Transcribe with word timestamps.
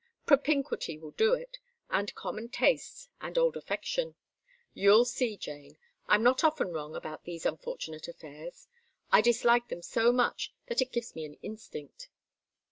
Propinquity 0.25 0.97
will 0.97 1.11
do 1.11 1.35
it, 1.35 1.59
and 1.91 2.15
common 2.15 2.49
tastes, 2.49 3.07
and 3.21 3.37
old 3.37 3.55
affection. 3.55 4.15
You'll 4.73 5.05
see, 5.05 5.37
Jane. 5.37 5.77
I'm 6.07 6.23
not 6.23 6.43
often 6.43 6.73
wrong 6.73 6.95
about 6.95 7.23
these 7.25 7.45
unfortunate 7.45 8.07
affairs. 8.07 8.67
I 9.11 9.21
dislike 9.21 9.67
them 9.67 9.83
so 9.83 10.11
much 10.11 10.55
that 10.65 10.81
it 10.81 10.91
gives 10.91 11.13
me 11.13 11.23
an 11.25 11.35
instinct." 11.43 12.09